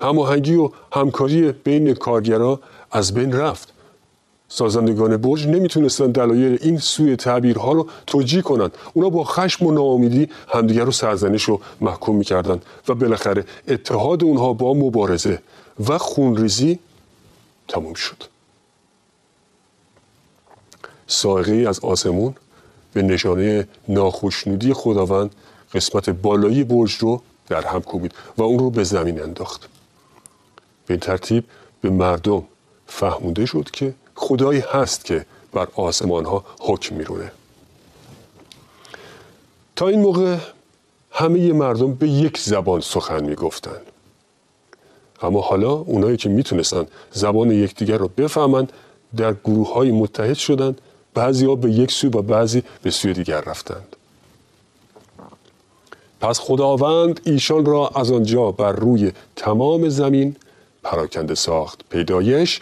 هماهنگی 0.00 0.54
و 0.54 0.70
همکاری 0.92 1.52
بین 1.52 1.94
کارگرا 1.94 2.60
از 2.90 3.14
بین 3.14 3.32
رفت. 3.32 3.71
سازندگان 4.54 5.16
برج 5.16 5.46
نمی‌تونستن 5.46 6.10
دلایل 6.10 6.58
این 6.62 6.78
سوی 6.78 7.16
تعبیرها 7.16 7.72
رو 7.72 7.86
توجیه 8.06 8.42
کنند 8.42 8.74
اونا 8.94 9.08
با 9.08 9.24
خشم 9.24 9.66
و 9.66 9.72
ناامیدی 9.72 10.28
همدیگر 10.48 10.84
رو 10.84 10.92
سرزنش 10.92 11.42
رو 11.42 11.60
محکوم 11.80 12.16
می‌کردن 12.16 12.60
و 12.88 12.94
بالاخره 12.94 13.44
اتحاد 13.68 14.24
اونها 14.24 14.52
با 14.52 14.74
مبارزه 14.74 15.42
و 15.88 15.98
خونریزی 15.98 16.78
تموم 17.68 17.94
شد. 17.94 18.24
سائقه 21.06 21.68
از 21.68 21.80
آسمون 21.80 22.34
به 22.92 23.02
نشانه 23.02 23.68
ناخشنودی 23.88 24.72
خداوند 24.72 25.34
قسمت 25.74 26.10
بالایی 26.10 26.64
برج 26.64 26.94
رو 26.94 27.22
در 27.48 27.66
هم 27.66 27.80
کوبید 27.80 28.14
و 28.36 28.42
اون 28.42 28.58
رو 28.58 28.70
به 28.70 28.84
زمین 28.84 29.22
انداخت. 29.22 29.68
به 30.86 30.94
این 30.94 31.00
ترتیب 31.00 31.44
به 31.80 31.90
مردم 31.90 32.42
فهمونده 32.86 33.46
شد 33.46 33.70
که 33.72 33.94
خدایی 34.14 34.60
هست 34.60 35.04
که 35.04 35.26
بر 35.52 35.68
آسمان 35.74 36.24
ها 36.24 36.44
حکم 36.60 36.94
میرونه. 36.94 37.32
تا 39.76 39.88
این 39.88 40.00
موقع 40.00 40.36
همه 41.10 41.52
مردم 41.52 41.94
به 41.94 42.08
یک 42.08 42.38
زبان 42.38 42.80
سخن 42.80 43.24
می‌گفتند 43.24 43.82
اما 45.22 45.40
حالا 45.40 45.72
اونایی 45.72 46.16
که 46.16 46.28
می‌تونستن 46.28 46.86
زبان 47.12 47.50
یکدیگر 47.50 47.96
رو 47.96 48.08
بفهمند 48.08 48.72
در 49.16 49.34
گروه 49.34 49.74
های 49.74 49.90
متحد 49.90 50.36
شدند 50.36 50.80
بعضی 51.14 51.46
ها 51.46 51.54
به 51.54 51.70
یک 51.70 51.92
سو 51.92 52.08
و 52.08 52.22
بعضی 52.22 52.62
به 52.82 52.90
سوی 52.90 53.12
دیگر 53.12 53.40
رفتند. 53.40 53.96
پس 56.20 56.40
خداوند 56.40 57.20
ایشان 57.24 57.64
را 57.64 57.88
از 57.88 58.12
آنجا 58.12 58.50
بر 58.50 58.72
روی 58.72 59.12
تمام 59.36 59.88
زمین 59.88 60.36
پراکنده 60.82 61.34
ساخت 61.34 61.80
پیدایش 61.90 62.60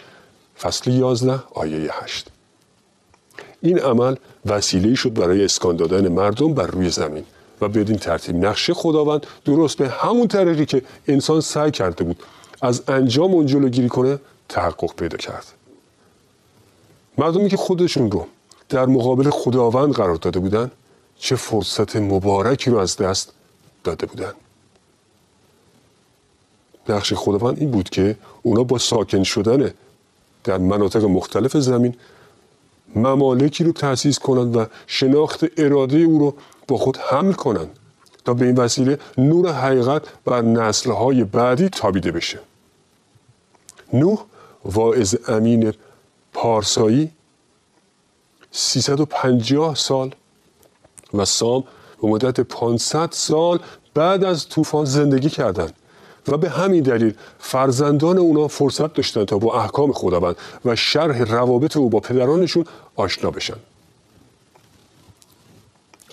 فصل 0.61 0.91
11 0.91 1.39
آیه 1.53 1.89
8 1.91 2.27
این 3.61 3.79
عمل 3.79 4.15
وسیله 4.45 4.95
شد 4.95 5.13
برای 5.13 5.45
اسکان 5.45 5.75
دادن 5.75 6.07
مردم 6.07 6.53
بر 6.53 6.67
روی 6.67 6.89
زمین 6.89 7.23
و 7.61 7.67
بدین 7.67 7.97
ترتیب 7.97 8.35
نقشه 8.35 8.73
خداوند 8.73 9.27
درست 9.45 9.77
به 9.77 9.89
همون 9.89 10.27
طریقی 10.27 10.65
که 10.65 10.81
انسان 11.07 11.41
سعی 11.41 11.71
کرده 11.71 12.03
بود 12.03 12.23
از 12.61 12.83
انجام 12.87 13.31
اون 13.31 13.45
جلوگیری 13.45 13.89
کنه 13.89 14.19
تحقق 14.49 14.95
پیدا 14.95 15.17
کرد. 15.17 15.45
مردمی 17.17 17.49
که 17.49 17.57
خودشون 17.57 18.11
رو 18.11 18.27
در 18.69 18.85
مقابل 18.85 19.29
خداوند 19.29 19.93
قرار 19.93 20.15
داده 20.15 20.39
بودن 20.39 20.71
چه 21.19 21.35
فرصت 21.35 21.95
مبارکی 21.95 22.69
رو 22.69 22.77
از 22.77 22.97
دست 22.97 23.33
داده 23.83 24.05
بودن. 24.05 24.33
نقش 26.89 27.13
خداوند 27.13 27.59
این 27.59 27.71
بود 27.71 27.89
که 27.89 28.17
اونا 28.43 28.63
با 28.63 28.77
ساکن 28.77 29.23
شدن 29.23 29.73
در 30.43 30.57
مناطق 30.57 31.03
مختلف 31.03 31.57
زمین 31.57 31.95
ممالکی 32.95 33.63
رو 33.63 33.71
تأسیس 33.71 34.19
کنند 34.19 34.55
و 34.55 34.65
شناخت 34.87 35.45
اراده 35.57 35.97
او 35.97 36.19
رو 36.19 36.35
با 36.67 36.77
خود 36.77 36.97
حمل 36.97 37.33
کنند 37.33 37.79
تا 38.25 38.33
به 38.33 38.45
این 38.45 38.55
وسیله 38.55 38.99
نور 39.17 39.51
حقیقت 39.51 40.03
بر 40.25 40.41
نسلهای 40.41 41.23
بعدی 41.23 41.69
تابیده 41.69 42.11
بشه. 42.11 42.39
نوح 43.93 44.19
واعظ 44.65 45.15
امین 45.27 45.73
پارسایی 46.33 47.11
350 48.51 49.75
سال 49.75 50.15
و 51.13 51.25
سام 51.25 51.63
به 52.01 52.07
مدت 52.07 52.39
500 52.39 53.09
سال 53.11 53.59
بعد 53.93 54.23
از 54.23 54.49
طوفان 54.49 54.85
زندگی 54.85 55.29
کردند. 55.29 55.73
و 56.27 56.37
به 56.37 56.49
همین 56.49 56.83
دلیل 56.83 57.13
فرزندان 57.39 58.17
اونا 58.17 58.47
فرصت 58.47 58.93
داشتن 58.93 59.25
تا 59.25 59.37
با 59.37 59.61
احکام 59.61 59.91
خداوند 59.91 60.35
و 60.65 60.75
شرح 60.75 61.21
روابط 61.21 61.77
او 61.77 61.89
با 61.89 61.99
پدرانشون 61.99 62.65
آشنا 62.95 63.31
بشن. 63.31 63.57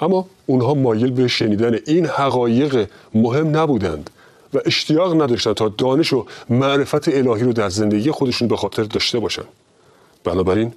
اما 0.00 0.26
اونها 0.46 0.74
مایل 0.74 1.10
به 1.10 1.28
شنیدن 1.28 1.78
این 1.86 2.06
حقایق 2.06 2.88
مهم 3.14 3.56
نبودند 3.56 4.10
و 4.54 4.58
اشتیاق 4.66 5.22
نداشتند 5.22 5.54
تا 5.54 5.68
دانش 5.68 6.12
و 6.12 6.26
معرفت 6.50 7.08
الهی 7.08 7.42
رو 7.44 7.52
در 7.52 7.68
زندگی 7.68 8.10
خودشون 8.10 8.48
به 8.48 8.56
خاطر 8.56 8.82
داشته 8.82 9.18
باشن. 9.18 9.44
بنابراین 10.24 10.72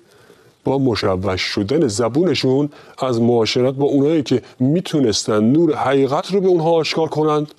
با 0.63 0.77
مشوش 0.77 1.41
شدن 1.41 1.87
زبونشون 1.87 2.69
از 2.97 3.21
معاشرت 3.21 3.73
با 3.73 3.85
اونایی 3.85 4.23
که 4.23 4.41
می‌تونستن 4.59 5.43
نور 5.43 5.75
حقیقت 5.75 6.31
رو 6.33 6.41
به 6.41 6.47
اونها 6.47 6.71
آشکار 6.71 7.07
کنند 7.07 7.51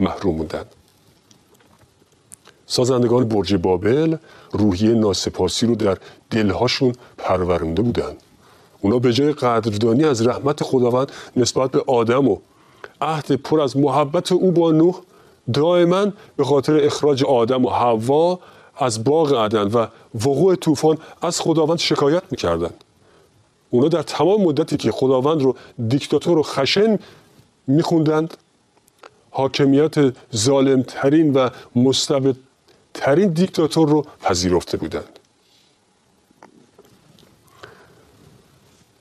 محروم 0.00 0.36
موندند 0.36 0.66
سازندگان 2.74 3.28
برج 3.28 3.54
بابل 3.54 4.16
روحیه 4.52 4.94
ناسپاسی 4.94 5.66
رو 5.66 5.74
در 5.74 5.98
دلهاشون 6.30 6.92
پرورنده 7.18 7.82
بودند 7.82 8.16
اونا 8.80 8.98
به 8.98 9.12
جای 9.12 9.32
قدردانی 9.32 10.04
از 10.04 10.26
رحمت 10.26 10.62
خداوند 10.62 11.12
نسبت 11.36 11.70
به 11.70 11.84
آدم 11.86 12.28
و 12.28 12.38
عهد 13.00 13.32
پر 13.32 13.60
از 13.60 13.76
محبت 13.76 14.32
او 14.32 14.52
با 14.52 14.72
نوح 14.72 14.94
دائما 15.52 16.06
به 16.36 16.44
خاطر 16.44 16.76
اخراج 16.84 17.24
آدم 17.24 17.64
و 17.64 17.70
حوا 17.70 18.38
از 18.76 19.04
باغ 19.04 19.34
عدن 19.34 19.66
و 19.66 19.86
وقوع 20.14 20.54
طوفان 20.54 20.98
از 21.22 21.40
خداوند 21.40 21.78
شکایت 21.78 22.22
می‌کردند. 22.30 22.84
اونا 23.70 23.88
در 23.88 24.02
تمام 24.02 24.42
مدتی 24.42 24.76
که 24.76 24.92
خداوند 24.92 25.42
رو 25.42 25.56
دیکتاتور 25.88 26.38
و 26.38 26.42
خشن 26.42 26.98
میخوندند 27.66 28.36
حاکمیت 29.30 29.94
ظالمترین 30.36 31.32
و 31.32 31.48
مستبدترین 32.94 33.28
دیکتاتور 33.28 33.88
رو 33.88 34.06
پذیرفته 34.22 34.76
بودند. 34.76 35.18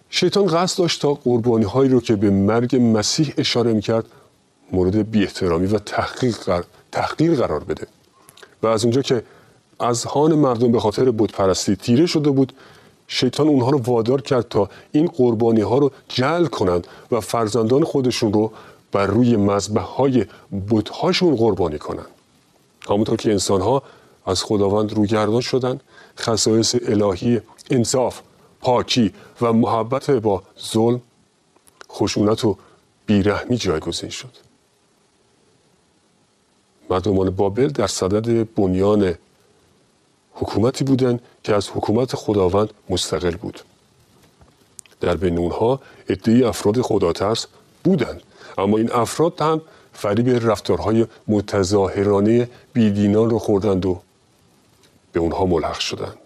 شیطان 0.10 0.46
قصد 0.46 0.78
داشت 0.78 1.02
تا 1.02 1.14
قربانی 1.14 1.66
هایی 1.66 1.90
رو 1.90 2.02
که 2.02 2.16
به 2.16 2.30
مرگ 2.30 2.76
مسیح 2.82 3.34
اشاره 3.38 3.74
می‌کرد 3.74 4.06
مورد 4.72 5.12
بی 5.12 5.24
احترامی 5.24 5.68
و 5.68 5.80
تحقیر 6.92 7.36
قرار 7.36 7.64
بده. 7.64 7.88
و 8.64 8.68
از 8.68 8.84
اونجا 8.84 9.02
که 9.02 9.24
از 9.80 10.06
هان 10.06 10.36
مردم 10.36 10.72
به 10.72 10.80
خاطر 10.80 11.12
بودپرستی 11.12 11.76
تیره 11.76 12.06
شده 12.06 12.30
بود 12.30 12.54
شیطان 13.08 13.48
اونها 13.48 13.70
رو 13.70 13.78
وادار 13.78 14.22
کرد 14.22 14.50
تا 14.50 14.70
این 14.92 15.06
قربانی 15.08 15.62
ها 15.62 15.78
رو 15.78 15.92
جل 16.08 16.46
کنند 16.46 16.88
و 17.12 17.20
فرزندان 17.20 17.84
خودشون 17.84 18.34
رو 18.34 18.52
بر 18.92 19.06
روی 19.06 19.36
مذبح 19.36 19.82
های 19.82 20.26
بودهاشون 20.70 21.36
قربانی 21.36 21.78
کنند. 21.78 22.13
همونطور 22.90 23.18
که 23.18 23.32
انسان 23.32 23.62
ها 23.62 23.84
از 24.26 24.44
خداوند 24.44 24.94
روگردان 24.94 25.42
شدند 25.42 25.82
خصایص 26.18 26.76
الهی 26.88 27.42
انصاف 27.70 28.22
پاکی 28.62 29.14
و 29.42 29.54
محبت 29.54 30.12
با 30.12 30.44
ظلم 30.72 31.02
خشونت 31.92 32.46
و 32.46 32.58
بیرحمی 33.06 33.58
جایگزین 33.58 34.10
شد. 34.10 34.32
مردمان 36.90 37.30
بابل 37.30 37.68
در 37.68 37.88
صدد 37.88 38.48
بنیان 38.56 39.16
حکومتی 40.34 40.84
بودند 40.84 41.22
که 41.44 41.56
از 41.56 41.70
حکومت 41.70 42.16
خداوند 42.16 42.70
مستقل 42.90 43.36
بود. 43.36 43.60
در 45.02 45.16
بین 45.16 45.38
اونها 45.38 45.80
عدهای 46.10 46.44
افراد 46.44 46.82
خداترس 46.82 47.48
بودند. 47.84 48.22
اما 48.58 48.78
این 48.78 48.92
افراد 48.92 49.42
هم 49.42 49.62
فریب 49.94 50.50
رفتارهای 50.50 51.06
متظاهرانه 51.28 52.50
بیدینان 52.74 53.30
رو 53.30 53.40
خوردند 53.40 53.86
و 53.86 54.00
به 55.12 55.20
اونها 55.20 55.46
ملحق 55.46 55.80
شدند. 55.80 56.18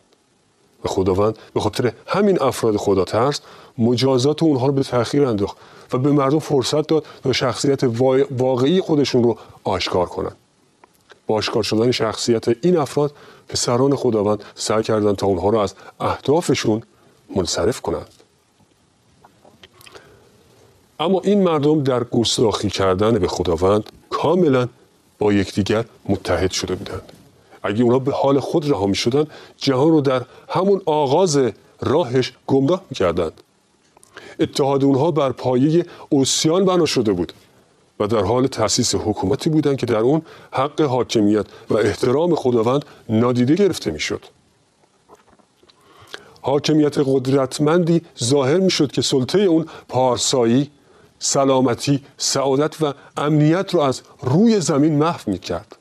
و 0.86 0.88
خداوند 0.88 1.38
به 1.54 1.60
خاطر 1.60 1.92
همین 2.08 2.42
افراد 2.42 2.76
خداترس 2.76 3.42
مجازات 3.78 4.44
اونها 4.44 4.68
رو 4.68 4.74
به 4.74 4.84
تأخیر 4.84 5.26
انداخت 5.26 5.58
و 5.94 5.98
به 5.98 6.12
مردم 6.12 6.40
فرصت 6.40 6.88
داد 6.88 7.06
تا 7.24 7.34
شخصیت 7.34 7.84
واقعی 8.32 8.82
خودشون 8.82 9.24
رو 9.24 9.38
آشکار 9.64 10.06
کنند. 10.06 10.36
با 11.28 11.36
آشکار 11.36 11.64
شدن 11.64 11.92
شخصیت 11.92 12.66
این 12.66 12.78
افراد 12.78 13.14
پسران 13.48 13.96
خداوند 13.96 14.44
سعی 14.56 14.84
کردند 14.84 15.16
تا 15.16 15.28
اونها 15.28 15.50
را 15.50 15.64
از 15.64 15.74
اهدافشون 16.00 16.82
منصرف 17.36 17.82
کنند. 17.82 18.08
اما 21.00 21.22
این 21.24 21.44
مردم 21.44 21.84
در 21.84 22.04
گستاخی 22.04 22.70
کردن 22.70 23.20
به 23.20 23.28
خداوند 23.28 23.92
کاملا 24.10 24.68
با 25.20 25.34
یکدیگر 25.34 25.86
متحد 26.10 26.52
شده 26.52 26.76
بودند 26.76 27.12
اگه 27.64 27.84
اونا 27.84 28.00
به 28.00 28.12
حال 28.12 28.40
خود 28.40 28.70
رها 28.70 28.86
می 28.86 28.96
شدن 28.96 29.28
جهان 29.58 29.92
رو 29.92 30.02
در 30.02 30.26
همون 30.50 30.82
آغاز 30.86 31.40
راهش 31.82 32.34
گمراه 32.48 32.82
می 32.90 32.96
کردند. 32.96 33.32
اتحاد 34.40 34.84
اونها 34.84 35.12
بر 35.12 35.32
پایه 35.32 35.86
اوسیان 36.10 36.66
بنا 36.66 36.86
شده 36.86 37.14
بود 37.14 37.34
و 38.00 38.08
در 38.08 38.24
حال 38.24 38.48
تأسیس 38.48 38.96
حکومتی 38.96 39.50
بودند 39.50 39.78
که 39.78 39.86
در 39.86 39.98
اون 39.98 40.22
حق 40.52 40.82
حاکمیت 40.82 41.46
و 41.70 41.78
احترام 41.78 42.36
خداوند 42.36 42.86
نادیده 43.10 43.56
گرفته 43.56 43.92
می‌شد. 43.92 44.26
حاکمیت 46.42 46.98
قدرتمندی 46.98 48.02
ظاهر 48.24 48.58
می‌شد 48.58 48.92
که 48.92 49.02
سلطه 49.02 49.40
اون 49.40 49.66
پارسایی، 49.90 50.72
سلامتی، 51.20 52.04
سعادت 52.18 52.82
و 52.82 52.94
امنیت 53.18 53.74
رو 53.74 53.80
از 53.80 54.02
روی 54.22 54.60
زمین 54.60 54.98
محو 54.98 55.32
می 55.32 55.40
کرد. 55.40 55.76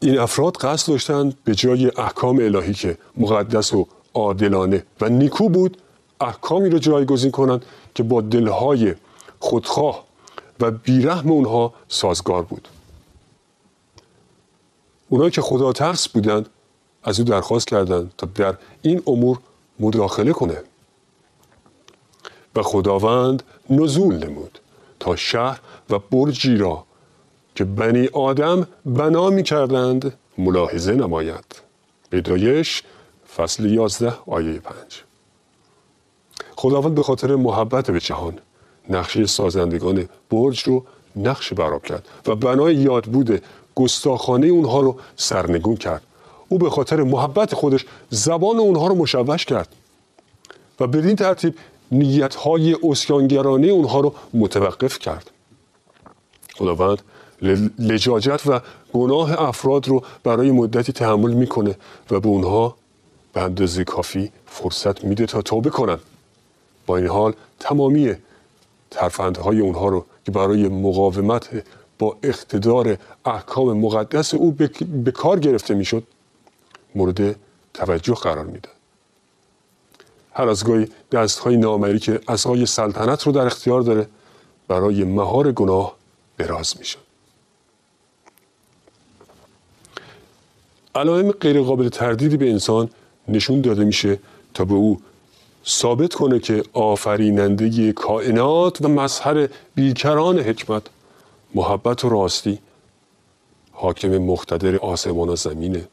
این 0.00 0.18
افراد 0.18 0.56
قصد 0.56 0.88
داشتند 0.88 1.36
به 1.44 1.54
جای 1.54 1.86
احکام 1.96 2.36
الهی 2.36 2.74
که 2.74 2.98
مقدس 3.16 3.74
و 3.74 3.86
عادلانه 4.14 4.84
و 5.00 5.08
نیکو 5.08 5.48
بود 5.48 5.76
احکامی 6.20 6.70
را 6.70 6.78
جایگزین 6.78 7.30
کنند 7.30 7.64
که 7.94 8.02
با 8.02 8.20
دلهای 8.20 8.94
خودخواه 9.38 10.04
و 10.60 10.70
بیرحم 10.70 11.30
اونها 11.30 11.74
سازگار 11.88 12.42
بود 12.42 12.68
اونایی 15.08 15.30
که 15.30 15.40
خدا 15.40 15.72
ترس 15.72 16.08
بودند 16.08 16.48
از 17.02 17.20
او 17.20 17.26
درخواست 17.26 17.66
کردند 17.66 18.12
تا 18.18 18.28
در 18.34 18.54
این 18.82 19.02
امور 19.06 19.38
مداخله 19.80 20.32
کنه 20.32 20.62
و 22.56 22.62
خداوند 22.62 23.42
نزول 23.70 24.26
نمود 24.26 24.58
تا 25.00 25.16
شهر 25.16 25.60
و 25.90 25.98
برجی 25.98 26.56
را 26.56 26.84
که 27.54 27.64
بنی 27.64 28.06
آدم 28.06 28.66
بنا 28.86 29.30
می 29.30 29.42
کردند 29.42 30.12
ملاحظه 30.38 30.92
نماید. 30.94 31.44
پیدایش 32.10 32.82
فصل 33.36 33.64
11 33.64 34.12
آیه 34.26 34.58
5 34.58 34.76
خداوند 36.56 36.94
به 36.94 37.02
خاطر 37.02 37.36
محبت 37.36 37.90
به 37.90 38.00
جهان 38.00 38.38
نقشه 38.90 39.26
سازندگان 39.26 40.08
برج 40.30 40.62
رو 40.62 40.84
نقش 41.16 41.52
براب 41.52 41.82
کرد 41.82 42.08
و 42.26 42.34
بنای 42.34 42.74
یاد 42.74 43.04
بوده 43.04 43.42
گستاخانه 43.74 44.46
اونها 44.46 44.80
رو 44.80 44.96
سرنگون 45.16 45.76
کرد. 45.76 46.02
او 46.48 46.58
به 46.58 46.70
خاطر 46.70 47.02
محبت 47.02 47.54
خودش 47.54 47.86
زبان 48.10 48.56
اونها 48.56 48.86
رو 48.86 48.94
مشوش 48.94 49.44
کرد 49.44 49.68
و 50.80 50.86
بدین 50.86 51.16
ترتیب 51.16 51.54
نیتهای 51.92 52.76
اسیانگرانه 52.82 53.66
اونها 53.66 54.00
رو 54.00 54.14
متوقف 54.34 54.98
کرد. 54.98 55.30
خداوند 56.54 57.02
لجاجت 57.78 58.46
و 58.46 58.60
گناه 58.92 59.42
افراد 59.42 59.88
رو 59.88 60.02
برای 60.24 60.50
مدتی 60.50 60.92
تحمل 60.92 61.32
می‌کنه 61.32 61.76
و 62.10 62.20
به 62.20 62.28
اونها 62.28 62.76
به 63.32 63.42
اندازه 63.42 63.84
کافی 63.84 64.32
فرصت 64.46 65.04
میده 65.04 65.26
تا 65.26 65.42
توبه 65.42 65.70
کنن. 65.70 65.98
با 66.86 66.96
این 66.96 67.06
حال 67.06 67.32
تمامی 67.60 68.14
ترفندهای 68.90 69.60
اونها 69.60 69.88
رو 69.88 70.04
که 70.24 70.32
برای 70.32 70.68
مقاومت 70.68 71.64
با 71.98 72.16
اقتدار 72.22 72.98
احکام 73.24 73.78
مقدس 73.78 74.34
او 74.34 74.52
به 75.04 75.10
کار 75.10 75.40
گرفته 75.40 75.74
می‌شد 75.74 76.02
مورد 76.94 77.36
توجه 77.74 78.14
قرار 78.14 78.44
میده 78.44 78.68
هر 80.40 80.48
از 80.48 80.64
گاهی 80.64 80.88
دست 81.12 81.38
های 81.38 81.56
نامری 81.56 81.98
که 81.98 82.20
های 82.44 82.66
سلطنت 82.66 83.22
رو 83.22 83.32
در 83.32 83.46
اختیار 83.46 83.80
داره 83.80 84.06
برای 84.68 85.04
مهار 85.04 85.52
گناه 85.52 85.96
براز 86.38 86.74
میشه. 86.78 86.98
علائم 90.94 91.30
غیر 91.30 91.62
قابل 91.62 91.88
تردیدی 91.88 92.36
به 92.36 92.50
انسان 92.50 92.90
نشون 93.28 93.60
داده 93.60 93.84
میشه 93.84 94.18
تا 94.54 94.64
به 94.64 94.74
او 94.74 95.00
ثابت 95.66 96.14
کنه 96.14 96.38
که 96.38 96.62
آفرینندگی 96.72 97.92
کائنات 97.92 98.82
و 98.82 98.88
مظهر 98.88 99.48
بیکران 99.74 100.38
حکمت 100.38 100.82
محبت 101.54 102.04
و 102.04 102.08
راستی 102.08 102.58
حاکم 103.72 104.18
مقتدر 104.18 104.76
آسمان 104.76 105.28
و 105.28 105.36
زمینه 105.36 105.88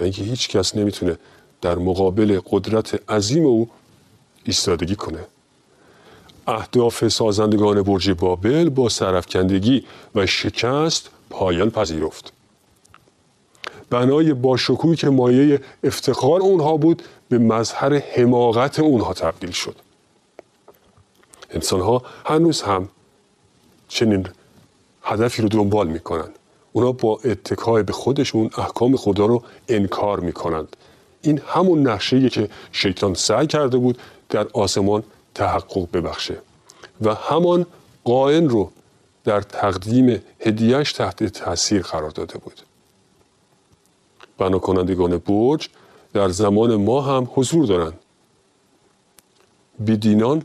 و 0.00 0.02
اینکه 0.02 0.22
هیچ 0.22 0.48
کس 0.48 0.76
نمی‌تونه 0.76 1.18
در 1.60 1.78
مقابل 1.78 2.40
قدرت 2.50 3.10
عظیم 3.10 3.46
او 3.46 3.68
ایستادگی 4.44 4.96
کنه. 4.96 5.24
اهداف 6.46 7.08
سازندگان 7.08 7.82
برج 7.82 8.10
بابل 8.10 8.68
با 8.68 8.88
سرفکندگی 8.88 9.84
و 10.14 10.26
شکست 10.26 11.10
پایان 11.30 11.70
پذیرفت. 11.70 12.32
بنای 13.90 14.34
با 14.34 14.56
شکوهی 14.56 14.96
که 14.96 15.08
مایه 15.08 15.60
افتخار 15.84 16.40
اونها 16.40 16.76
بود 16.76 17.02
به 17.28 17.38
مظهر 17.38 17.94
حماقت 17.94 18.80
اونها 18.80 19.14
تبدیل 19.14 19.50
شد. 19.50 19.76
انسان 21.50 21.80
ها 21.80 22.02
هنوز 22.26 22.62
هم 22.62 22.88
چنین 23.88 24.26
هدفی 25.02 25.42
رو 25.42 25.48
دنبال 25.48 25.88
می‌کنند. 25.88 26.38
اونا 26.72 26.92
با 26.92 27.20
اتکای 27.24 27.82
به 27.82 27.92
خودشون 27.92 28.50
احکام 28.58 28.96
خدا 28.96 29.26
رو 29.26 29.42
انکار 29.68 30.20
می‌کنند. 30.20 30.76
این 31.22 31.40
همون 31.46 31.88
نقشه 31.88 32.28
که 32.28 32.48
شیطان 32.72 33.14
سعی 33.14 33.46
کرده 33.46 33.78
بود 33.78 33.98
در 34.30 34.46
آسمان 34.52 35.02
تحقق 35.34 35.88
ببخشه 35.92 36.38
و 37.00 37.14
همان 37.14 37.66
قائن 38.04 38.48
رو 38.48 38.70
در 39.24 39.40
تقدیم 39.40 40.22
هدیهش 40.40 40.92
تحت 40.92 41.24
تاثیر 41.24 41.82
قرار 41.82 42.10
داده 42.10 42.38
بود 42.38 42.60
بنا 44.38 44.58
کنندگان 44.58 45.18
برج 45.18 45.68
در 46.12 46.28
زمان 46.28 46.76
ما 46.76 47.00
هم 47.00 47.30
حضور 47.34 47.66
دارند 47.66 47.98
بیدینان 49.78 50.42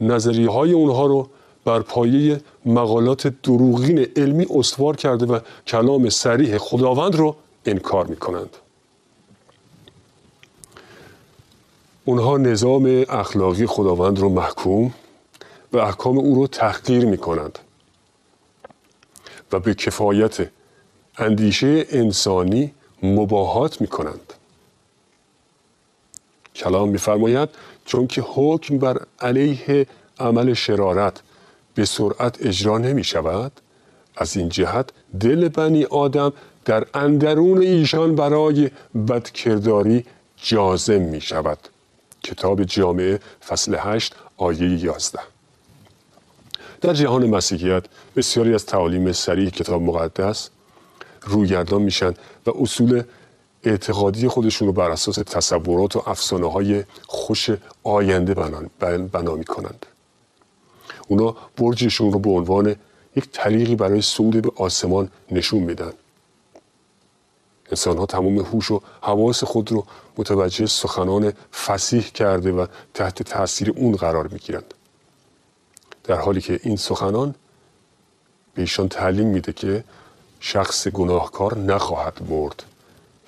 نظریه 0.00 0.50
های 0.50 0.72
اونها 0.72 1.06
رو 1.06 1.28
بر 1.64 1.80
پایه 1.80 2.40
مقالات 2.66 3.26
دروغین 3.26 3.98
علمی 4.16 4.46
استوار 4.50 4.96
کرده 4.96 5.26
و 5.26 5.38
کلام 5.66 6.08
سریح 6.08 6.58
خداوند 6.58 7.16
رو 7.16 7.36
انکار 7.64 8.06
می 8.06 8.16
کنند. 8.16 8.56
اونها 12.08 12.36
نظام 12.36 13.04
اخلاقی 13.08 13.66
خداوند 13.66 14.18
رو 14.18 14.28
محکوم 14.28 14.94
و 15.72 15.78
احکام 15.78 16.18
او 16.18 16.34
رو 16.34 16.46
تحقیر 16.46 17.04
می 17.04 17.18
کنند 17.18 17.58
و 19.52 19.60
به 19.60 19.74
کفایت 19.74 20.48
اندیشه 21.18 21.86
انسانی 21.90 22.72
مباهات 23.02 23.80
می 23.80 23.86
کنند. 23.86 24.32
کلام 26.54 26.88
میفرماید 26.88 27.48
چون 27.84 28.06
که 28.06 28.24
حکم 28.26 28.78
بر 28.78 28.98
علیه 29.20 29.86
عمل 30.20 30.54
شرارت 30.54 31.22
به 31.74 31.84
سرعت 31.84 32.36
اجرا 32.40 32.78
نمی 32.78 33.04
شود 33.04 33.52
از 34.16 34.36
این 34.36 34.48
جهت 34.48 34.90
دل 35.20 35.48
بنی 35.48 35.84
آدم 35.84 36.32
در 36.64 36.86
اندرون 36.94 37.62
ایشان 37.62 38.14
برای 38.14 38.70
بدکرداری 39.08 40.04
جازم 40.36 41.02
می 41.02 41.20
شود 41.20 41.58
کتاب 42.28 42.64
جامعه 42.64 43.20
فصل 43.48 43.76
8 43.78 44.14
آیه 44.36 44.84
11 44.84 45.18
در 46.80 46.92
جهان 46.92 47.26
مسیحیت 47.26 47.84
بسیاری 48.16 48.54
از 48.54 48.66
تعالیم 48.66 49.12
سریح 49.12 49.50
کتاب 49.50 49.82
مقدس 49.82 50.50
رویگردان 51.22 51.82
میشن 51.82 52.14
و 52.46 52.50
اصول 52.60 53.02
اعتقادی 53.64 54.28
خودشون 54.28 54.68
رو 54.68 54.72
بر 54.72 54.90
اساس 54.90 55.14
تصورات 55.16 55.96
و 55.96 56.02
افسانه 56.06 56.52
های 56.52 56.84
خوش 57.06 57.50
آینده 57.82 58.34
بنا 59.12 59.34
می 59.34 59.44
کنند. 59.44 59.86
اونا 61.08 61.36
برجشون 61.56 62.12
رو 62.12 62.18
به 62.18 62.30
عنوان 62.30 62.76
یک 63.16 63.28
طریقی 63.32 63.74
برای 63.74 64.02
صعود 64.02 64.42
به 64.42 64.50
آسمان 64.56 65.08
نشون 65.30 65.62
میدن 65.62 65.92
انسان 67.70 67.98
ها 67.98 68.06
تمام 68.06 68.38
هوش 68.38 68.70
و 68.70 68.80
حواس 69.00 69.44
خود 69.44 69.72
رو 69.72 69.84
متوجه 70.18 70.66
سخنان 70.66 71.32
فسیح 71.52 72.02
کرده 72.02 72.52
و 72.52 72.66
تحت 72.94 73.22
تاثیر 73.22 73.72
اون 73.76 73.96
قرار 73.96 74.28
می‌گیرند. 74.28 74.74
در 76.04 76.20
حالی 76.20 76.40
که 76.40 76.60
این 76.62 76.76
سخنان 76.76 77.34
به 78.54 78.62
ایشان 78.62 78.88
تعلیم 78.88 79.26
میده 79.26 79.52
که 79.52 79.84
شخص 80.40 80.88
گناهکار 80.88 81.58
نخواهد 81.58 82.18
مرد 82.30 82.62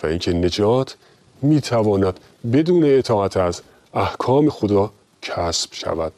و 0.03 0.07
اینکه 0.07 0.33
نجات 0.33 0.97
می‌تواند 1.43 2.21
بدون 2.53 2.99
اطاعت 2.99 3.37
از 3.37 3.63
احکام 3.95 4.51
خدا 4.51 4.91
کسب 5.23 5.73
شود. 5.73 6.13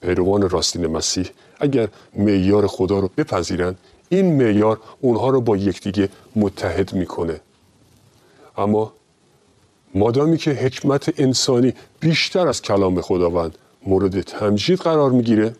پیروان 0.00 0.48
راستین 0.48 0.86
مسیح 0.86 1.30
اگر 1.60 1.88
معیار 2.16 2.66
خدا 2.66 2.98
رو 2.98 3.10
بپذیرند 3.16 3.78
این 4.12 4.36
معیار 4.36 4.80
اونها 5.00 5.28
رو 5.28 5.40
با 5.40 5.56
یکدیگه 5.56 6.08
متحد 6.36 6.92
می‌کنه. 6.92 7.40
اما 8.56 8.92
مادامی 9.94 10.36
که 10.38 10.50
حکمت 10.50 11.20
انسانی 11.20 11.74
بیشتر 12.00 12.48
از 12.48 12.62
کلام 12.62 13.00
خداوند 13.00 13.58
مورد 13.86 14.20
تمجید 14.20 14.78
قرار 14.78 15.10
می‌گیره 15.10 15.56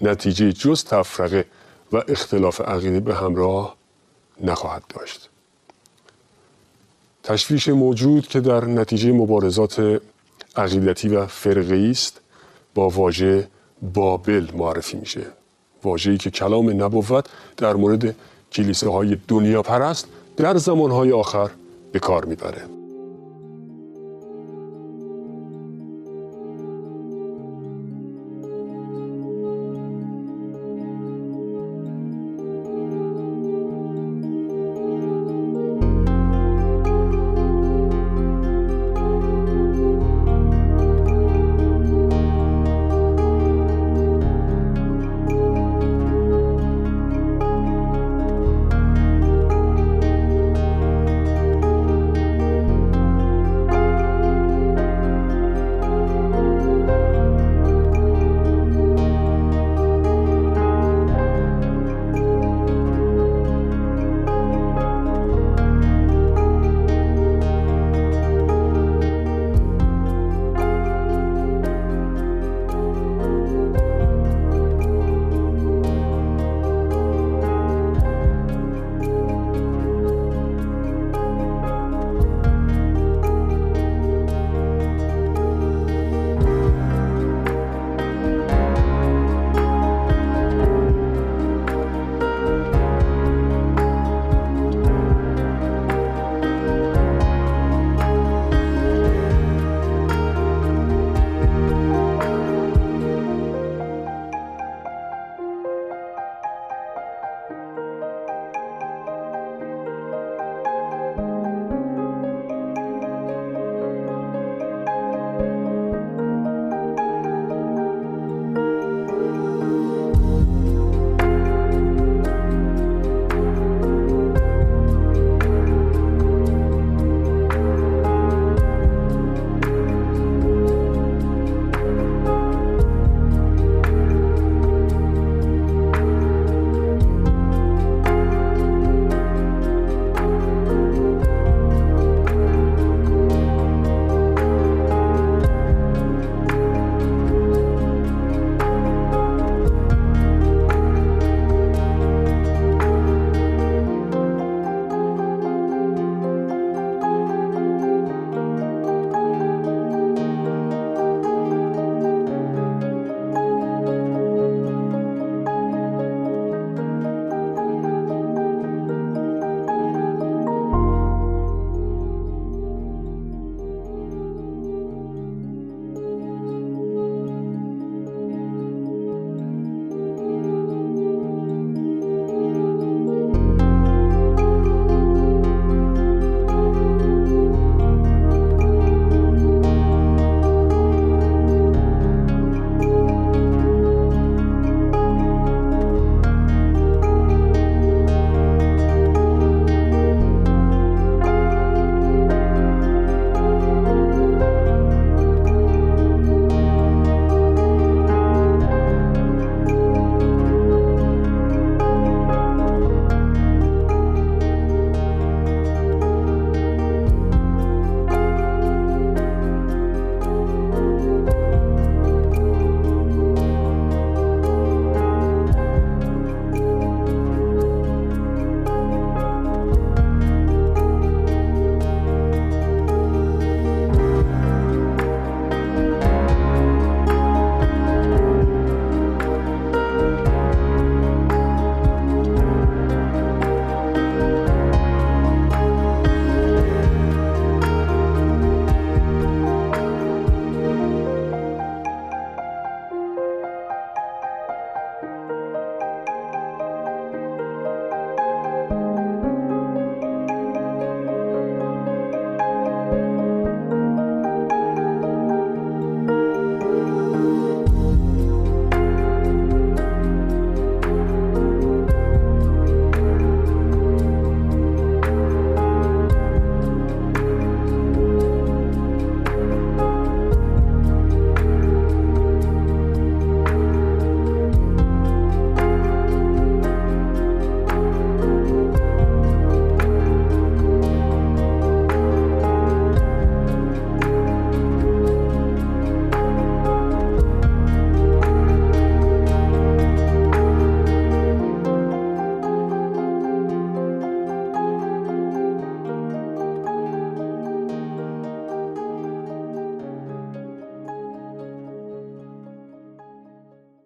نتیجه 0.00 0.52
جز 0.52 0.84
تفرقه 0.84 1.44
و 1.92 2.02
اختلاف 2.08 2.60
عقیده 2.60 3.00
به 3.00 3.14
همراه 3.14 3.76
نخواهد 4.40 4.82
داشت. 4.88 5.28
تشویش 7.22 7.68
موجود 7.68 8.28
که 8.28 8.40
در 8.40 8.64
نتیجه 8.64 9.12
مبارزات 9.12 10.00
عقیدتی 10.56 11.08
و 11.08 11.26
فرقی 11.26 11.90
است 11.90 12.20
با 12.74 12.88
واژه 12.88 13.48
بابل 13.94 14.48
معرفی 14.54 14.96
میشه. 14.96 15.26
واژه‌ای 15.84 16.18
که 16.18 16.30
کلام 16.30 16.82
نبوت 16.82 17.26
در 17.56 17.74
مورد 17.74 18.14
کلیسه 18.52 18.90
های 18.90 19.16
دنیا 19.28 19.62
پرست 19.62 20.08
در 20.36 20.56
زمان 20.56 20.90
های 20.90 21.12
آخر 21.12 21.50
به 21.92 21.98
کار 21.98 22.24
می‌بره. 22.24 22.81